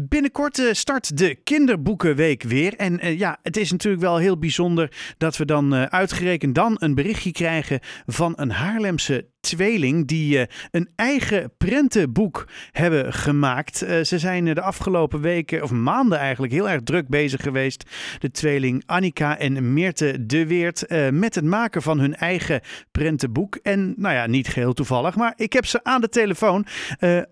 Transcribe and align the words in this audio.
Binnenkort 0.00 0.58
eh, 0.58 0.72
start 0.72 1.16
de 1.16 1.34
Kinderboekenweek 1.34 2.42
weer. 2.42 2.74
En 2.76 3.00
eh, 3.00 3.18
ja, 3.18 3.38
het 3.42 3.56
is 3.56 3.70
natuurlijk 3.70 4.02
wel 4.02 4.16
heel 4.16 4.38
bijzonder 4.38 4.92
dat 5.16 5.36
we 5.36 5.44
dan 5.44 5.74
uh, 5.74 5.82
uitgerekend 5.82 6.54
dan 6.54 6.76
een 6.78 6.94
berichtje 6.94 7.32
krijgen 7.32 7.80
van 8.06 8.32
een 8.36 8.50
Haarlemse 8.50 9.26
tweeling 9.40 10.06
die 10.06 10.46
een 10.70 10.88
eigen 10.96 11.52
prentenboek 11.58 12.48
hebben 12.70 13.12
gemaakt. 13.12 13.76
ze 13.76 14.18
zijn 14.18 14.44
de 14.44 14.60
afgelopen 14.60 15.20
weken, 15.20 15.62
of 15.62 15.70
maanden 15.70 16.18
eigenlijk, 16.18 16.52
heel 16.52 16.68
erg 16.68 16.82
druk 16.82 17.08
bezig 17.08 17.42
geweest. 17.42 17.90
De 18.18 18.30
tweeling 18.30 18.82
Annika 18.86 19.38
en 19.38 19.72
Meerte 19.72 20.26
de 20.26 20.46
Weert 20.46 20.84
met 21.10 21.34
het 21.34 21.44
maken 21.44 21.82
van 21.82 21.98
hun 21.98 22.14
eigen 22.14 22.60
prentenboek. 22.90 23.56
En 23.56 23.94
nou 23.96 24.14
ja, 24.14 24.26
niet 24.26 24.48
geheel 24.48 24.72
toevallig, 24.72 25.16
maar 25.16 25.32
ik 25.36 25.52
heb 25.52 25.66
ze 25.66 25.84
aan 25.84 26.00
de 26.00 26.08
telefoon. 26.08 26.66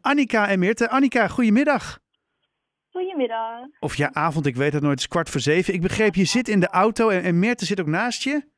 Annika 0.00 0.48
en 0.48 0.58
Meerte. 0.58 0.90
Annika, 0.90 1.28
goedemiddag. 1.28 2.04
Goedemiddag. 2.96 3.66
Of 3.80 3.96
ja, 3.96 4.10
avond, 4.12 4.46
ik 4.46 4.56
weet 4.56 4.72
het 4.72 4.82
nooit. 4.82 4.94
Het 4.94 5.00
is 5.00 5.08
kwart 5.08 5.30
voor 5.30 5.40
zeven. 5.40 5.74
Ik 5.74 5.80
begreep, 5.80 6.14
je 6.14 6.24
zit 6.24 6.48
in 6.48 6.60
de 6.60 6.68
auto 6.68 7.08
en, 7.08 7.22
en 7.22 7.38
Meerte 7.38 7.64
zit 7.64 7.80
ook 7.80 7.86
naast 7.86 8.22
je? 8.22 8.48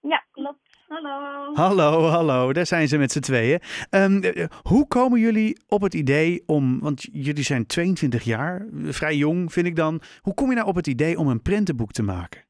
Ja, 0.00 0.24
klopt. 0.30 0.84
Hallo. 0.88 1.54
Hallo, 1.54 2.02
hallo. 2.02 2.52
Daar 2.52 2.66
zijn 2.66 2.88
ze 2.88 2.98
met 2.98 3.12
z'n 3.12 3.20
tweeën. 3.20 3.60
Um, 3.90 4.22
hoe 4.62 4.86
komen 4.86 5.20
jullie 5.20 5.62
op 5.68 5.80
het 5.80 5.94
idee 5.94 6.42
om, 6.46 6.80
want 6.80 7.02
jullie 7.12 7.42
zijn 7.42 7.66
22 7.66 8.24
jaar, 8.24 8.66
vrij 8.72 9.14
jong 9.14 9.52
vind 9.52 9.66
ik 9.66 9.76
dan. 9.76 10.00
Hoe 10.20 10.34
kom 10.34 10.48
je 10.48 10.54
nou 10.54 10.68
op 10.68 10.74
het 10.74 10.86
idee 10.86 11.18
om 11.18 11.28
een 11.28 11.42
prentenboek 11.42 11.92
te 11.92 12.02
maken? 12.02 12.46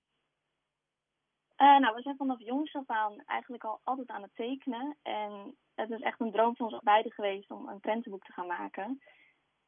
Uh, 1.59 1.79
nou, 1.79 1.95
we 1.95 2.03
zijn 2.03 2.17
vanaf 2.17 2.39
jongs 2.41 2.75
af 2.75 2.91
aan 2.91 3.23
eigenlijk 3.27 3.65
al 3.65 3.81
altijd 3.85 4.09
aan 4.09 4.23
het 4.23 4.35
tekenen. 4.35 4.97
En 5.03 5.55
het 5.75 5.91
is 5.91 6.01
echt 6.01 6.21
een 6.21 6.33
droom 6.33 6.57
van 6.57 6.73
ons 6.73 6.83
beiden 6.83 7.13
geweest 7.13 7.51
om 7.51 7.69
een 7.69 7.81
prentenboek 7.81 8.25
te 8.25 8.33
gaan 8.33 8.47
maken. 8.47 9.01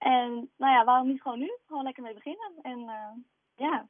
En 0.00 0.50
nou 0.56 0.72
ja, 0.72 0.84
waarom 0.84 1.09
niet 1.09 1.22
gewoon 1.22 1.38
nu? 1.38 1.59
Gewoon 1.66 1.82
lekker 1.84 2.02
mee 2.02 2.14
beginnen. 2.14 2.52
En 2.62 2.78
uh, 2.78 3.66
ja. 3.66 3.88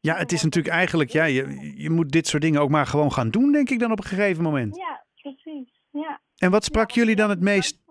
Ja, 0.00 0.16
het 0.16 0.32
is 0.32 0.42
natuurlijk 0.42 0.74
eigenlijk, 0.74 1.10
ja, 1.10 1.24
je, 1.24 1.72
je 1.76 1.90
moet 1.90 2.10
dit 2.10 2.26
soort 2.26 2.42
dingen 2.42 2.60
ook 2.60 2.70
maar 2.70 2.86
gewoon 2.86 3.12
gaan 3.12 3.30
doen, 3.30 3.52
denk 3.52 3.70
ik 3.70 3.78
dan 3.78 3.92
op 3.92 3.98
een 3.98 4.04
gegeven 4.04 4.42
moment. 4.42 4.76
Ja, 4.76 5.04
precies. 5.22 5.68
Ja. 5.90 6.20
En 6.36 6.50
wat 6.50 6.64
sprak 6.64 6.90
jullie 6.90 7.16
dan 7.16 7.30
het 7.30 7.40
meest? 7.40 7.82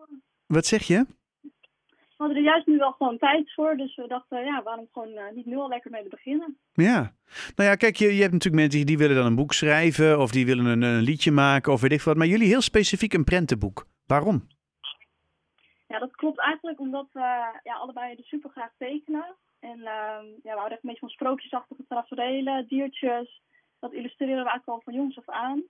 Wat 0.46 0.66
zeg 0.66 0.84
je? 0.84 1.06
We 1.42 2.26
hadden 2.26 2.38
er 2.38 2.44
juist 2.44 2.68
nu 2.68 2.78
wel 2.78 2.92
gewoon 2.92 3.18
tijd 3.18 3.54
voor, 3.54 3.78
dus 3.78 3.96
we 3.96 4.08
dachten, 4.08 4.46
ja, 4.46 4.64
waarom 4.64 4.88
gewoon 4.94 5.10
uh, 5.10 5.22
niet 5.36 5.46
nu 5.46 5.56
al 5.56 5.70
lekker 5.70 5.92
mee 5.92 6.08
beginnen? 6.10 6.58
Ja. 6.74 7.14
Nou 7.56 7.70
ja, 7.70 7.76
kijk, 7.76 7.96
je, 7.96 8.16
je 8.16 8.22
hebt 8.22 8.34
natuurlijk 8.34 8.62
mensen 8.62 8.86
die 8.86 8.98
willen 8.98 9.16
dan 9.16 9.26
een 9.26 9.36
boek 9.36 9.54
schrijven 9.54 10.20
of 10.20 10.32
die 10.32 10.46
willen 10.46 10.66
een, 10.66 10.82
een 10.82 11.02
liedje 11.02 11.32
maken 11.32 11.74
of 11.74 11.82
weet 11.82 11.92
ik 11.92 12.02
wat. 12.02 12.18
Maar 12.18 12.28
jullie 12.28 12.48
heel 12.48 12.62
specifiek 12.62 13.14
een 13.14 13.24
prentenboek. 13.24 13.88
Waarom? 14.06 14.48
Ja, 15.92 16.00
dat 16.00 16.16
klopt 16.16 16.40
eigenlijk 16.40 16.80
omdat 16.80 17.08
we 17.12 17.60
ja, 17.64 17.76
allebei 17.76 18.16
er 18.16 18.24
super 18.24 18.50
graag 18.50 18.72
tekenen. 18.78 19.36
En 19.60 19.78
uh, 19.78 20.22
ja, 20.44 20.54
we 20.54 20.60
houden 20.62 20.72
echt 20.72 20.84
een 20.84 20.90
beetje 20.90 21.08
van 21.08 21.10
sprookjesachtige 21.10 21.86
tafereelen, 21.88 22.68
diertjes. 22.68 23.42
Dat 23.80 23.94
illustreren 23.94 24.44
we 24.44 24.50
eigenlijk 24.50 24.68
al 24.68 24.82
van 24.82 24.94
jongs 24.94 25.18
af 25.18 25.30
aan. 25.30 25.64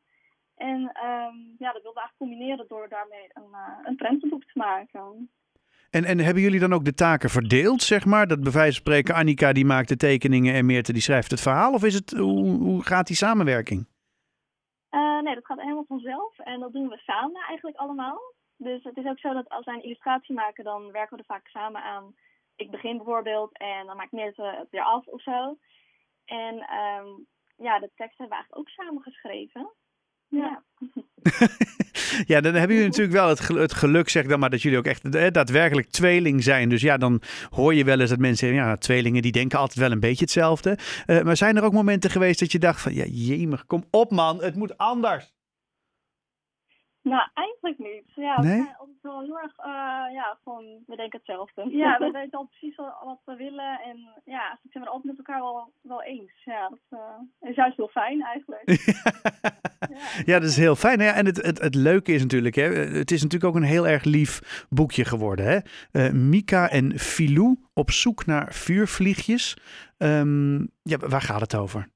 En 0.56 0.80
um, 0.80 1.56
ja, 1.58 1.72
dat 1.72 1.82
wilden 1.82 1.94
we 1.94 2.00
eigenlijk 2.00 2.18
combineren 2.18 2.66
door 2.68 2.90
daarmee 2.90 3.28
een, 3.34 3.52
uh, 3.52 3.78
een 3.84 3.96
prentenboek 3.96 4.44
te 4.44 4.58
maken. 4.58 5.30
En, 5.90 6.06
en 6.06 6.20
hebben 6.20 6.44
jullie 6.44 6.60
dan 6.60 6.74
ook 6.74 6.86
de 6.86 6.94
taken 6.94 7.30
verdeeld, 7.30 7.82
zeg 7.82 8.06
maar? 8.06 8.28
Dat 8.28 8.44
bij 8.44 8.52
wijze 8.52 8.82
van 8.82 8.82
spreken 8.82 9.16
Annika 9.16 9.54
die 9.54 9.66
maakt 9.66 9.88
de 9.88 9.98
tekeningen 9.98 10.54
en 10.54 10.66
Meerte 10.66 10.94
die 10.94 11.02
schrijft 11.02 11.32
het 11.32 11.42
verhaal? 11.42 11.74
Of 11.74 11.84
is 11.84 11.94
het, 11.94 12.12
hoe, 12.12 12.58
hoe 12.58 12.84
gaat 12.84 13.08
die 13.08 13.16
samenwerking? 13.16 13.88
Uh, 14.92 15.22
nee, 15.22 15.36
dat 15.36 15.46
gaat 15.46 15.62
helemaal 15.62 15.86
vanzelf. 15.88 16.40
En 16.40 16.60
dat 16.60 16.74
doen 16.74 16.90
we 16.90 16.98
samen 16.98 17.42
eigenlijk 17.42 17.78
allemaal. 17.78 18.38
Dus 18.62 18.84
het 18.84 18.98
is 18.98 19.06
ook 19.06 19.20
zo 19.20 19.34
dat 19.34 19.50
als 19.50 19.66
wij 19.66 19.76
een 19.76 19.84
illustratie 19.84 20.36
maken, 20.36 20.64
dan 20.64 20.92
werken 20.92 21.16
we 21.18 21.24
er 21.24 21.34
vaak 21.34 21.48
samen 21.48 21.84
aan. 21.84 22.16
Ik 22.56 22.72
begin 22.72 22.98
bijvoorbeeld 22.98 23.58
en 23.58 23.86
dan 23.86 23.98
maakt 23.98 24.12
Meerte 24.12 24.44
het 24.44 24.70
weer 24.70 24.84
af 24.84 25.08
of 25.08 25.22
zo. 25.22 25.58
En 26.26 26.56
um, 26.56 27.28
ja, 27.58 27.80
de 27.80 27.92
tekst 27.96 28.18
hebben 28.18 28.38
we 28.38 28.44
eigenlijk 28.44 28.58
ook 28.58 28.70
samen 28.70 29.02
geschreven. 29.02 29.70
Ja. 30.28 30.64
ja, 32.26 32.42
dan 32.46 32.54
hebben 32.54 32.76
jullie 32.76 32.90
natuurlijk 32.92 33.18
wel 33.18 33.30
het, 33.30 33.48
het 33.48 33.74
geluk, 33.74 34.10
zeg 34.10 34.26
dan 34.26 34.40
maar, 34.40 34.50
dat 34.50 34.62
jullie 34.62 34.78
ook 34.78 34.86
echt 34.86 35.16
eh, 35.16 35.32
daadwerkelijk 35.32 35.90
tweeling 35.90 36.44
zijn. 36.44 36.70
Dus 36.70 36.82
ja, 36.82 36.98
dan 36.98 37.22
hoor 37.50 37.74
je 37.74 37.84
wel 37.84 38.00
eens 38.00 38.10
dat 38.10 38.20
mensen 38.20 38.48
zeggen, 38.48 38.68
ja, 38.68 38.78
tweelingen 38.78 39.22
die 39.22 39.32
denken 39.32 39.60
altijd 39.60 39.80
wel 39.80 39.92
een 39.92 40.00
beetje 40.00 40.24
hetzelfde. 40.24 40.78
Uh, 41.06 41.22
maar 41.22 41.38
zijn 41.38 41.58
er 41.58 41.64
ook 41.64 41.74
momenten 41.74 42.10
geweest 42.10 42.40
dat 42.40 42.52
je 42.52 42.60
dacht 42.60 42.82
van, 42.82 42.94
ja, 42.94 43.06
jemig, 43.06 43.66
kom 43.66 43.84
op 43.92 44.12
man, 44.12 44.44
het 44.44 44.56
moet 44.56 44.78
anders? 44.78 45.38
Nou, 47.10 47.30
eigenlijk 47.34 47.78
niet. 47.78 48.06
Ja, 48.16 48.36
we 48.36 48.48
zijn 48.48 48.76
altijd 48.78 49.02
wel 49.02 49.22
heel 49.22 49.40
erg, 49.40 49.58
uh, 49.60 49.66
ja, 50.14 50.38
gewoon, 50.44 50.66
we 50.88 50.96
denken 50.96 51.18
hetzelfde. 51.18 51.70
Ja, 51.70 51.98
we 51.98 52.12
weten 52.20 52.38
al 52.38 52.50
precies 52.50 52.76
wat 52.76 53.20
we 53.26 53.36
willen 53.36 53.80
en 53.80 53.98
ja, 54.26 54.60
ik 54.64 54.72
zijn 54.72 54.84
we 54.84 54.90
altijd 54.90 55.18
met 55.18 55.18
elkaar 55.18 55.42
wel, 55.42 55.74
wel 55.82 56.04
eens. 56.04 56.32
Ja, 56.46 56.70
dat 56.70 57.00
uh, 57.00 57.50
is 57.50 57.56
juist 57.56 57.78
heel 57.78 57.88
fijn 57.88 58.22
eigenlijk. 58.22 58.64
ja. 59.94 59.98
ja, 60.26 60.40
dat 60.40 60.50
is 60.50 60.58
heel 60.58 60.76
fijn. 60.76 61.00
Ja, 61.00 61.14
en 61.14 61.26
het, 61.26 61.42
het, 61.42 61.60
het 61.60 61.76
leuke 61.76 62.12
is 62.12 62.22
natuurlijk, 62.22 62.56
hè, 62.56 62.64
het 62.74 63.12
is 63.12 63.22
natuurlijk 63.22 63.56
ook 63.56 63.62
een 63.62 63.68
heel 63.68 63.88
erg 63.88 64.04
lief 64.04 64.66
boekje 64.70 65.06
geworden. 65.06 65.46
Hè? 65.46 65.60
Uh, 65.92 66.12
Mika 66.12 66.70
en 66.70 67.00
Filou 67.00 67.58
op 67.74 67.92
zoek 67.92 68.26
naar 68.26 68.54
vuurvliegjes. 68.54 69.58
Um, 69.98 70.70
ja, 70.82 70.98
waar 70.98 71.22
gaat 71.22 71.42
het 71.42 71.56
over? 71.56 71.88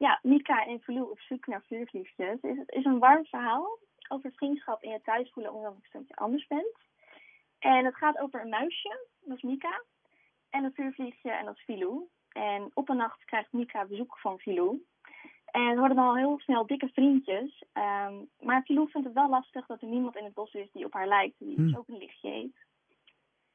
Ja, 0.00 0.18
Mika 0.22 0.66
en 0.66 0.80
Filou 0.80 1.10
op 1.10 1.20
zoek 1.20 1.46
naar 1.46 1.62
vuurvliegjes 1.62 2.40
is, 2.40 2.58
is 2.66 2.84
een 2.84 2.98
warm 2.98 3.24
verhaal 3.24 3.78
over 4.08 4.32
vriendschap 4.32 4.82
in 4.82 4.90
je 4.90 5.00
thuis 5.00 5.30
voelen 5.32 5.52
omdat 5.52 5.72
je 5.72 5.78
een 5.80 5.88
stukje 5.88 6.14
anders 6.14 6.46
bent. 6.46 6.78
En 7.58 7.84
het 7.84 7.94
gaat 7.96 8.18
over 8.18 8.40
een 8.40 8.48
muisje, 8.48 9.06
dat 9.20 9.36
is 9.36 9.42
Mika, 9.42 9.82
en 10.50 10.64
een 10.64 10.72
vuurvliegje 10.72 11.30
en 11.30 11.44
dat 11.44 11.56
is 11.56 11.62
Filou. 11.62 12.08
En 12.28 12.70
op 12.74 12.88
een 12.88 12.96
nacht 12.96 13.24
krijgt 13.24 13.52
Mika 13.52 13.86
bezoek 13.86 14.18
van 14.18 14.38
Filou. 14.38 14.86
En 15.44 15.72
ze 15.72 15.78
worden 15.78 15.96
dan 15.96 16.08
al 16.08 16.16
heel 16.16 16.40
snel 16.40 16.66
dikke 16.66 16.88
vriendjes. 16.88 17.64
Um, 17.72 18.30
maar 18.38 18.62
Filou 18.62 18.90
vindt 18.90 19.06
het 19.06 19.16
wel 19.16 19.28
lastig 19.28 19.66
dat 19.66 19.82
er 19.82 19.88
niemand 19.88 20.16
in 20.16 20.24
het 20.24 20.34
bos 20.34 20.52
is 20.52 20.72
die 20.72 20.84
op 20.84 20.92
haar 20.92 21.08
lijkt, 21.08 21.38
die 21.38 21.56
dus 21.56 21.76
ook 21.76 21.88
een 21.88 21.98
lichtje 21.98 22.28
heeft. 22.28 22.66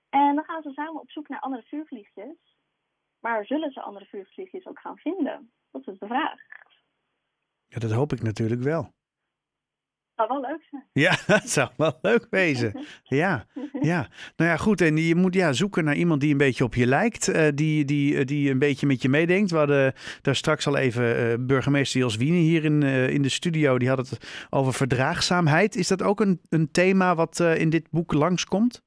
En 0.09 0.35
dan 0.35 0.43
gaan 0.43 0.61
ze 0.61 0.71
samen 0.71 1.01
op 1.01 1.11
zoek 1.11 1.27
naar 1.27 1.39
andere 1.39 1.63
vuurvliegjes. 1.63 2.57
Maar 3.19 3.45
zullen 3.45 3.71
ze 3.71 3.81
andere 3.81 4.05
vuurvliegjes 4.05 4.67
ook 4.67 4.79
gaan 4.79 4.97
vinden? 4.97 5.51
Dat 5.83 5.93
is 5.93 5.99
de 5.99 6.07
vraag. 6.07 6.33
Ja, 7.65 7.79
dat 7.79 7.91
hoop 7.91 8.13
ik 8.13 8.21
natuurlijk 8.21 8.61
wel. 8.61 8.81
Dat 8.81 10.27
zou 10.27 10.41
wel 10.41 10.49
leuk 10.49 10.67
zijn. 10.69 10.85
Ja, 10.93 11.17
dat 11.35 11.49
zou 11.49 11.69
wel 11.77 11.97
leuk 12.01 12.27
wezen. 12.29 12.85
Ja, 13.03 13.45
ja. 13.79 14.09
Nou 14.35 14.49
ja, 14.51 14.57
goed. 14.57 14.81
En 14.81 14.97
je 14.97 15.15
moet 15.15 15.33
ja, 15.33 15.53
zoeken 15.53 15.83
naar 15.83 15.95
iemand 15.95 16.21
die 16.21 16.31
een 16.31 16.37
beetje 16.37 16.63
op 16.63 16.75
je 16.75 16.85
lijkt. 16.85 17.29
Uh, 17.29 17.47
die, 17.55 17.85
die, 17.85 18.13
uh, 18.13 18.25
die 18.25 18.49
een 18.49 18.59
beetje 18.59 18.87
met 18.87 19.01
je 19.01 19.09
meedenkt. 19.09 19.51
We 19.51 19.57
hadden 19.57 19.93
daar 20.21 20.35
straks 20.35 20.67
al 20.67 20.77
even 20.77 21.19
uh, 21.19 21.45
burgemeester 21.45 21.99
Jos 21.99 22.15
Wiene 22.15 22.37
hier 22.37 22.63
in, 22.63 22.83
in 22.83 23.21
de 23.21 23.29
studio. 23.29 23.77
Die 23.77 23.89
had 23.89 23.97
het 23.97 24.47
over 24.49 24.73
verdraagzaamheid. 24.73 25.75
Is 25.75 25.87
dat 25.87 26.01
ook 26.01 26.19
een, 26.19 26.41
een 26.49 26.71
thema 26.71 27.15
wat 27.15 27.39
in 27.39 27.69
dit 27.69 27.89
boek 27.89 28.13
langskomt? 28.13 28.84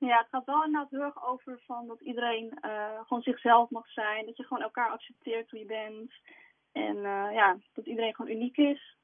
Ja, 0.00 0.18
het 0.18 0.28
gaat 0.30 0.44
wel 0.44 0.64
inderdaad 0.64 0.90
heel 0.90 1.00
erg 1.02 1.24
over 1.24 1.60
van 1.66 1.86
dat 1.86 2.00
iedereen 2.00 2.58
uh, 2.64 3.00
gewoon 3.06 3.22
zichzelf 3.22 3.70
mag 3.70 3.90
zijn. 3.90 4.26
Dat 4.26 4.36
je 4.36 4.42
gewoon 4.42 4.62
elkaar 4.62 4.90
accepteert 4.90 5.50
hoe 5.50 5.58
je 5.58 5.66
bent. 5.66 6.12
En 6.72 6.96
uh, 6.96 7.28
ja, 7.32 7.58
dat 7.72 7.86
iedereen 7.86 8.14
gewoon 8.14 8.30
uniek 8.30 8.56
is. 8.56 8.96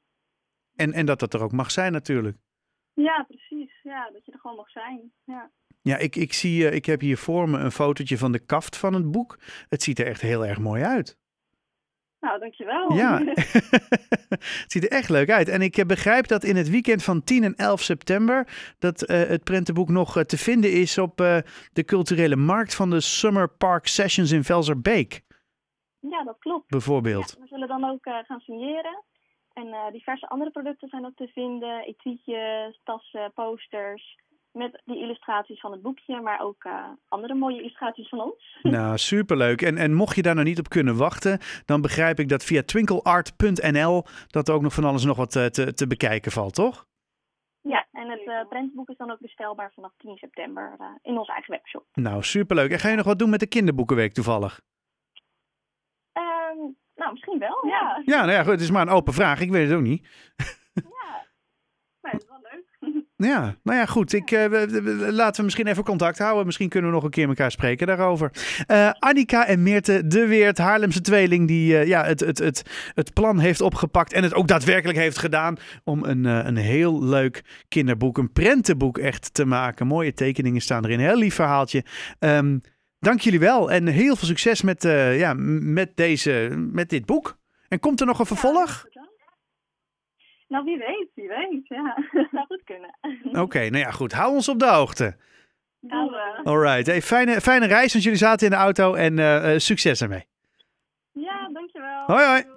En, 0.75 0.93
en 0.93 1.05
dat 1.05 1.19
dat 1.19 1.33
er 1.33 1.43
ook 1.43 1.51
mag 1.51 1.71
zijn 1.71 1.91
natuurlijk. 1.91 2.37
Ja, 2.93 3.23
precies. 3.27 3.79
Ja, 3.83 4.09
dat 4.11 4.25
je 4.25 4.31
er 4.31 4.39
gewoon 4.39 4.57
mag 4.57 4.69
zijn. 4.69 5.11
Ja. 5.23 5.51
Ja, 5.81 5.97
ik, 5.97 6.15
ik, 6.15 6.33
zie, 6.33 6.63
uh, 6.63 6.73
ik 6.73 6.85
heb 6.85 6.99
hier 6.99 7.17
voor 7.17 7.49
me 7.49 7.57
een 7.57 7.71
fotootje 7.71 8.17
van 8.17 8.31
de 8.31 8.45
kaft 8.45 8.77
van 8.77 8.93
het 8.93 9.11
boek. 9.11 9.39
Het 9.69 9.83
ziet 9.83 9.99
er 9.99 10.07
echt 10.07 10.21
heel 10.21 10.45
erg 10.45 10.59
mooi 10.59 10.83
uit. 10.83 11.17
Nou, 12.19 12.39
dankjewel. 12.39 12.93
Ja, 12.93 13.21
het 14.63 14.65
ziet 14.67 14.83
er 14.83 14.91
echt 14.91 15.09
leuk 15.09 15.29
uit. 15.29 15.49
En 15.49 15.61
ik 15.61 15.83
begrijp 15.87 16.27
dat 16.27 16.43
in 16.43 16.55
het 16.55 16.69
weekend 16.69 17.03
van 17.03 17.23
10 17.23 17.43
en 17.43 17.55
11 17.55 17.81
september... 17.81 18.47
dat 18.79 19.09
uh, 19.09 19.17
het 19.17 19.43
prentenboek 19.43 19.89
nog 19.89 20.17
uh, 20.17 20.23
te 20.23 20.37
vinden 20.37 20.71
is 20.71 20.97
op 20.97 21.21
uh, 21.21 21.37
de 21.73 21.83
culturele 21.83 22.35
markt 22.35 22.75
van 22.75 22.89
de 22.89 23.01
Summer 23.01 23.49
Park 23.49 23.87
Sessions 23.87 24.31
in 24.31 24.43
Velserbeek. 24.43 25.21
Ja, 25.99 26.23
dat 26.23 26.37
klopt. 26.39 26.67
Bijvoorbeeld. 26.67 27.33
Ja, 27.35 27.41
we 27.41 27.47
zullen 27.47 27.67
dan 27.67 27.89
ook 27.89 28.03
gaan 28.25 28.39
signeren. 28.39 29.03
En 29.53 29.91
diverse 29.91 30.27
andere 30.27 30.51
producten 30.51 30.89
zijn 30.89 31.05
ook 31.05 31.15
te 31.15 31.27
vinden. 31.27 31.83
Etuietjes, 31.83 32.79
tassen, 32.83 33.31
posters 33.33 34.15
met 34.57 34.81
die 34.85 34.99
illustraties 34.99 35.59
van 35.59 35.71
het 35.71 35.81
boekje, 35.81 36.21
maar 36.21 36.41
ook 36.41 36.63
uh, 36.63 36.83
andere 37.07 37.33
mooie 37.33 37.59
illustraties 37.59 38.09
van 38.09 38.21
ons. 38.21 38.57
Nou, 38.77 38.97
superleuk. 38.97 39.61
En, 39.61 39.77
en 39.77 39.93
mocht 39.93 40.15
je 40.15 40.21
daar 40.21 40.35
nou 40.35 40.47
niet 40.47 40.59
op 40.59 40.69
kunnen 40.69 40.97
wachten, 40.97 41.39
dan 41.65 41.81
begrijp 41.81 42.19
ik 42.19 42.29
dat 42.29 42.43
via 42.43 42.63
twinkleart.nl 42.63 44.03
dat 44.27 44.49
ook 44.49 44.61
nog 44.61 44.73
van 44.73 44.83
alles 44.83 45.03
nog 45.03 45.17
wat 45.17 45.35
uh, 45.35 45.45
te, 45.45 45.73
te 45.73 45.87
bekijken 45.87 46.31
valt, 46.31 46.53
toch? 46.53 46.85
Ja, 47.61 47.87
en 47.91 48.09
het 48.09 48.25
uh, 48.25 48.47
prentboek 48.49 48.89
is 48.89 48.97
dan 48.97 49.11
ook 49.11 49.19
bestelbaar 49.19 49.71
vanaf 49.75 49.91
10 49.97 50.17
september 50.17 50.75
in 51.01 51.17
onze 51.17 51.31
eigen 51.31 51.51
webshop. 51.51 51.85
Nou, 51.93 52.23
superleuk. 52.23 52.71
En 52.71 52.79
ga 52.79 52.89
je 52.89 52.95
nog 52.95 53.05
wat 53.05 53.19
doen 53.19 53.29
met 53.29 53.39
de 53.39 53.47
kinderboekenweek 53.47 54.13
toevallig? 54.13 54.61
Um, 56.13 56.77
nou, 56.95 57.11
misschien 57.11 57.39
wel, 57.39 57.67
ja. 57.67 58.01
Ja, 58.05 58.19
nou 58.19 58.31
ja, 58.31 58.41
goed, 58.43 58.51
het 58.51 58.61
is 58.61 58.71
maar 58.71 58.81
een 58.81 58.93
open 58.93 59.13
vraag. 59.13 59.39
Ik 59.39 59.51
weet 59.51 59.67
het 59.67 59.77
ook 59.77 59.83
niet. 59.83 60.07
ja, 60.73 61.25
maar 62.01 62.11
het 62.11 62.21
is 62.21 62.29
wel 62.29 62.39
leuk. 62.41 62.76
Ja, 63.17 63.55
nou 63.63 63.77
ja, 63.77 63.85
goed. 63.85 64.13
Ik, 64.13 64.31
uh, 64.31 64.45
we, 64.45 65.07
laten 65.11 65.35
we 65.35 65.43
misschien 65.43 65.67
even 65.67 65.83
contact 65.83 66.17
houden. 66.17 66.45
Misschien 66.45 66.69
kunnen 66.69 66.89
we 66.89 66.95
nog 66.95 67.05
een 67.05 67.11
keer 67.11 67.27
elkaar 67.27 67.51
spreken 67.51 67.87
daarover. 67.87 68.31
Uh, 68.67 68.89
Annika 68.99 69.47
en 69.47 69.63
Meerte 69.63 70.07
de 70.07 70.27
Weert, 70.27 70.57
Haarlemse 70.57 71.01
tweeling, 71.01 71.47
die 71.47 71.73
uh, 71.73 71.87
ja, 71.87 72.05
het, 72.05 72.19
het, 72.19 72.37
het, 72.37 72.63
het 72.93 73.13
plan 73.13 73.39
heeft 73.39 73.61
opgepakt 73.61 74.13
en 74.13 74.23
het 74.23 74.33
ook 74.33 74.47
daadwerkelijk 74.47 74.97
heeft 74.97 75.17
gedaan 75.17 75.57
om 75.83 76.03
een, 76.03 76.23
een 76.23 76.57
heel 76.57 77.03
leuk 77.03 77.43
kinderboek, 77.67 78.17
een 78.17 78.31
prentenboek 78.31 78.97
echt 78.97 79.33
te 79.33 79.45
maken. 79.45 79.87
Mooie 79.87 80.13
tekeningen 80.13 80.61
staan 80.61 80.85
erin, 80.85 80.99
heel 80.99 81.17
lief 81.17 81.35
verhaaltje. 81.35 81.83
Um, 82.19 82.61
dank 82.99 83.19
jullie 83.19 83.39
wel 83.39 83.71
en 83.71 83.87
heel 83.87 84.15
veel 84.15 84.27
succes 84.27 84.61
met, 84.61 84.83
ja, 85.17 85.33
met, 85.59 85.91
deze, 85.95 86.67
met 86.71 86.89
dit 86.89 87.05
boek. 87.05 87.37
En 87.67 87.79
komt 87.79 87.99
er 87.99 88.05
nog 88.05 88.19
een 88.19 88.25
vervolg? 88.25 88.85
Nou, 90.47 90.63
wie 90.65 90.77
weet, 90.77 91.07
wie 91.13 91.27
weet. 91.27 91.67
Ja, 91.67 91.95
dat 92.11 92.27
zou 92.31 92.45
goed 92.45 92.63
kunnen. 92.63 92.97
Oké, 93.29 93.39
okay, 93.39 93.69
nou 93.69 93.83
ja, 93.83 93.91
goed. 93.91 94.13
Hou 94.13 94.33
ons 94.33 94.49
op 94.49 94.59
de 94.59 94.67
hoogte. 94.67 95.15
We. 95.79 96.41
Alright. 96.43 96.87
Hey, 96.87 97.01
fijne, 97.01 97.41
fijne 97.41 97.65
reis, 97.67 97.91
want 97.91 98.03
jullie 98.03 98.19
zaten 98.19 98.45
in 98.45 98.51
de 98.51 98.59
auto 98.59 98.93
en 98.93 99.17
uh, 99.17 99.53
uh, 99.53 99.57
succes 99.57 100.01
ermee. 100.01 100.25
Ja, 101.11 101.49
dankjewel. 101.53 102.03
Hoi, 102.05 102.25
hoi. 102.25 102.56